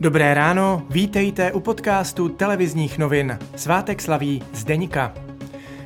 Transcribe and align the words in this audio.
Dobré 0.00 0.34
ráno, 0.34 0.82
vítejte 0.90 1.52
u 1.52 1.60
podcastu 1.60 2.28
televizních 2.28 2.98
novin. 2.98 3.38
Svátek 3.56 4.02
slaví 4.02 4.42
Zdeňka. 4.52 5.14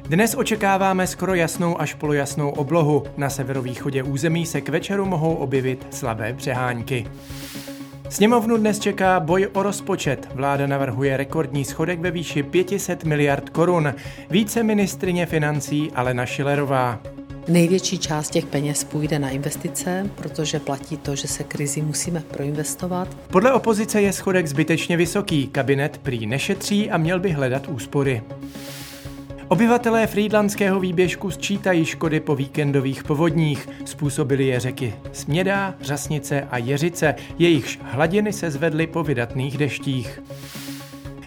Dnes 0.02 0.34
očekáváme 0.34 1.06
skoro 1.06 1.34
jasnou 1.34 1.80
až 1.80 1.94
polojasnou 1.94 2.50
oblohu. 2.50 3.04
Na 3.16 3.30
severovýchodě 3.30 4.02
území 4.02 4.46
se 4.46 4.60
k 4.60 4.68
večeru 4.68 5.06
mohou 5.06 5.34
objevit 5.34 5.86
slabé 5.90 6.34
přehánky. 6.34 7.06
Sněmovnu 8.08 8.56
dnes 8.56 8.78
čeká 8.78 9.20
boj 9.20 9.48
o 9.52 9.62
rozpočet. 9.62 10.28
Vláda 10.34 10.66
navrhuje 10.66 11.16
rekordní 11.16 11.64
schodek 11.64 12.00
ve 12.00 12.10
výši 12.10 12.42
500 12.42 13.04
miliard 13.04 13.50
korun. 13.50 13.94
Více 14.30 14.62
ministrině 14.62 15.26
financí 15.26 15.92
Alena 15.94 16.26
Šilerová. 16.26 16.98
Největší 17.50 17.98
část 17.98 18.30
těch 18.30 18.46
peněz 18.46 18.84
půjde 18.84 19.18
na 19.18 19.30
investice, 19.30 20.10
protože 20.14 20.60
platí 20.60 20.96
to, 20.96 21.16
že 21.16 21.28
se 21.28 21.44
krizi 21.44 21.82
musíme 21.82 22.20
proinvestovat. 22.20 23.16
Podle 23.30 23.52
opozice 23.52 24.02
je 24.02 24.12
schodek 24.12 24.46
zbytečně 24.46 24.96
vysoký, 24.96 25.46
kabinet 25.46 25.98
prý 25.98 26.26
nešetří 26.26 26.90
a 26.90 26.96
měl 26.96 27.20
by 27.20 27.30
hledat 27.30 27.68
úspory. 27.68 28.22
Obyvatelé 29.48 30.06
frýdlandského 30.06 30.80
výběžku 30.80 31.30
sčítají 31.30 31.84
škody 31.84 32.20
po 32.20 32.36
víkendových 32.36 33.04
povodních. 33.04 33.68
Způsobili 33.84 34.46
je 34.46 34.60
řeky 34.60 34.94
Smědá, 35.12 35.74
Řasnice 35.80 36.48
a 36.50 36.58
Jeřice, 36.58 37.14
jejichž 37.38 37.78
hladiny 37.82 38.32
se 38.32 38.50
zvedly 38.50 38.86
po 38.86 39.02
vydatných 39.02 39.58
deštích. 39.58 40.20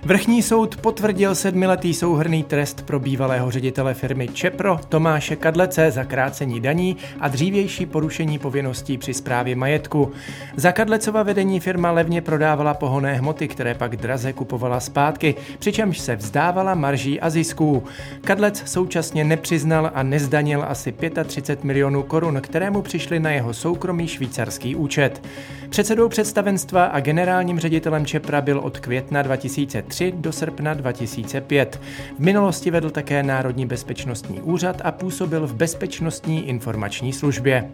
Vrchní 0.05 0.41
soud 0.41 0.77
potvrdil 0.77 1.35
sedmiletý 1.35 1.93
souhrný 1.93 2.43
trest 2.43 2.85
pro 2.85 2.99
bývalého 2.99 3.51
ředitele 3.51 3.93
firmy 3.93 4.27
Čepro 4.27 4.79
Tomáše 4.89 5.35
Kadlece 5.35 5.91
za 5.91 6.03
krácení 6.03 6.59
daní 6.59 6.97
a 7.19 7.27
dřívější 7.27 7.85
porušení 7.85 8.39
povinností 8.39 8.97
při 8.97 9.13
správě 9.13 9.55
majetku. 9.55 10.11
Za 10.55 10.71
Kadlecova 10.71 11.23
vedení 11.23 11.59
firma 11.59 11.91
levně 11.91 12.21
prodávala 12.21 12.73
pohonné 12.73 13.13
hmoty, 13.13 13.47
které 13.47 13.75
pak 13.75 13.95
draze 13.95 14.33
kupovala 14.33 14.79
zpátky, 14.79 15.35
přičemž 15.59 15.99
se 15.99 16.15
vzdávala 16.15 16.75
marží 16.75 17.19
a 17.19 17.29
zisků. 17.29 17.83
Kadlec 18.21 18.63
současně 18.65 19.23
nepřiznal 19.23 19.91
a 19.93 20.03
nezdanil 20.03 20.65
asi 20.67 20.93
35 21.23 21.63
milionů 21.63 22.03
korun, 22.03 22.41
kterému 22.41 22.81
přišly 22.81 23.19
na 23.19 23.31
jeho 23.31 23.53
soukromý 23.53 24.07
švýcarský 24.07 24.75
účet. 24.75 25.21
Předsedou 25.69 26.09
představenstva 26.09 26.85
a 26.85 26.99
generálním 26.99 27.59
ředitelem 27.59 28.05
Čepra 28.05 28.41
byl 28.41 28.59
od 28.59 28.79
května 28.79 29.21
2003 29.21 29.92
2003 29.93 30.11
do 30.21 30.31
srpna 30.31 30.73
2005. 30.73 31.81
V 32.15 32.19
minulosti 32.19 32.71
vedl 32.71 32.89
také 32.89 33.23
Národní 33.23 33.65
bezpečnostní 33.65 34.41
úřad 34.41 34.81
a 34.83 34.91
působil 34.91 35.47
v 35.47 35.53
Bezpečnostní 35.53 36.49
informační 36.49 37.13
službě. 37.13 37.69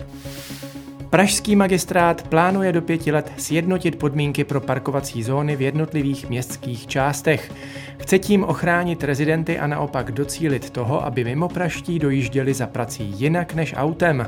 Pražský 1.10 1.56
magistrát 1.56 2.28
plánuje 2.28 2.72
do 2.72 2.82
pěti 2.82 3.12
let 3.12 3.32
sjednotit 3.38 3.96
podmínky 3.96 4.44
pro 4.44 4.62
parkovací 4.62 5.24
zóny 5.24 5.56
v 5.56 5.62
jednotlivých 5.62 6.30
městských 6.30 6.88
částech. 6.88 7.52
Chce 7.98 8.20
tím 8.20 8.44
ochránit 8.44 9.04
rezidenty 9.04 9.60
a 9.60 9.68
naopak 9.68 10.12
docílit 10.12 10.70
toho, 10.70 11.06
aby 11.06 11.24
mimo 11.24 11.50
praští 11.50 12.00
dojížděli 12.00 12.54
za 12.54 12.68
prací 12.68 13.14
jinak 13.18 13.54
než 13.54 13.74
autem. 13.78 14.28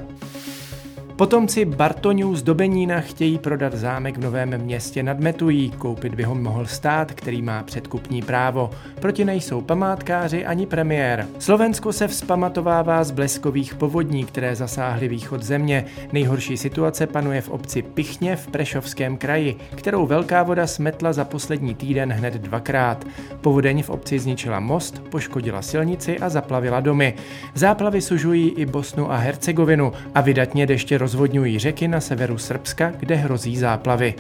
Potomci 1.22 1.66
Bartoňů 1.66 2.36
z 2.36 2.44
Dobenína 2.44 3.02
chtějí 3.02 3.38
prodat 3.38 3.74
zámek 3.74 4.18
v 4.18 4.22
Novém 4.22 4.58
městě 4.58 5.04
nad 5.04 5.20
Metují. 5.20 5.72
Koupit 5.72 6.16
by 6.16 6.24
ho 6.24 6.36
mohl 6.36 6.66
stát, 6.66 7.12
který 7.12 7.42
má 7.42 7.64
předkupní 7.64 8.22
právo. 8.22 8.70
Proti 9.00 9.26
nejsou 9.26 9.62
památkáři 9.62 10.46
ani 10.46 10.66
premiér. 10.66 11.28
Slovensko 11.40 11.94
se 11.94 12.08
vzpamatovává 12.08 13.04
z 13.04 13.12
bleskových 13.12 13.76
povodní, 13.76 14.26
které 14.26 14.56
zasáhly 14.56 15.08
východ 15.08 15.44
země. 15.44 15.86
Nejhorší 16.12 16.58
situace 16.58 17.08
panuje 17.08 17.42
v 17.42 17.50
obci 17.50 17.82
Pichně 17.82 18.36
v 18.36 18.48
Prešovském 18.48 19.18
kraji, 19.18 19.56
kterou 19.76 20.06
velká 20.06 20.44
voda 20.44 20.68
smetla 20.68 21.14
za 21.14 21.26
poslední 21.26 21.76
týden 21.76 22.12
hned 22.14 22.34
dvakrát. 22.34 23.06
Povodeň 23.42 23.84
v 23.84 23.90
obci 23.90 24.20
zničila 24.20 24.60
most, 24.60 25.04
poškodila 25.10 25.62
silnici 25.62 26.20
a 26.20 26.30
zaplavila 26.30 26.80
domy. 26.80 27.14
Záplavy 27.56 28.02
sužují 28.02 28.50
i 28.50 28.66
Bosnu 28.66 29.12
a 29.12 29.18
Hercegovinu 29.18 29.94
a 30.16 30.22
vydatně 30.22 30.66
deště 30.66 30.98
roz 30.98 31.11
rozvodňují 31.12 31.60
řeky 31.60 31.88
na 31.88 32.02
severu 32.02 32.38
Srbska, 32.38 32.92
kde 33.00 33.16
hrozí 33.16 33.58
záplavy. 33.58 34.14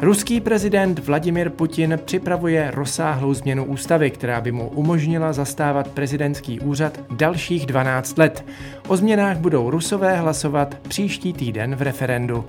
Ruský 0.00 0.40
prezident 0.40 0.98
Vladimir 0.98 1.50
Putin 1.50 1.98
připravuje 2.04 2.70
rozsáhlou 2.74 3.34
změnu 3.34 3.64
ústavy, 3.64 4.10
která 4.10 4.40
by 4.40 4.52
mu 4.52 4.68
umožnila 4.68 5.32
zastávat 5.32 5.88
prezidentský 5.88 6.60
úřad 6.60 7.00
dalších 7.10 7.66
12 7.66 8.18
let. 8.18 8.44
O 8.88 8.96
změnách 8.96 9.36
budou 9.36 9.70
rusové 9.70 10.16
hlasovat 10.16 10.74
příští 10.88 11.32
týden 11.32 11.76
v 11.76 11.82
referendu. 11.82 12.44